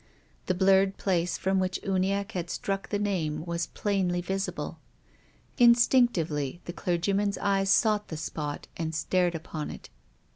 The 0.47 0.55
blurred 0.55 0.97
place 0.97 1.37
from 1.37 1.59
which 1.59 1.79
Uniacke 1.83 2.31
had 2.31 2.49
struck 2.49 2.89
the 2.89 2.97
name 2.97 3.45
was 3.45 3.67
plainly 3.67 4.19
visible. 4.19 4.79
Instinctively 5.59 6.59
the 6.65 6.73
clergyman's 6.73 7.37
eyes 7.37 7.69
sought 7.69 8.07
the 8.07 8.17
spot 8.17 8.65
and 8.75 8.95
stared 8.95 9.35
upon 9.35 9.69
it. 9.69 9.91